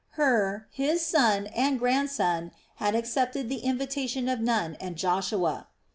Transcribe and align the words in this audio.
Hur, 0.17 0.65
his 0.71 1.05
son, 1.05 1.45
and 1.53 1.77
grandson 1.77 2.49
had 2.77 2.95
accepted 2.95 3.49
the 3.49 3.59
invitation 3.59 4.27
of 4.29 4.39
Nun 4.41 4.75
and 4.81 4.95
Joshua. 4.95 5.67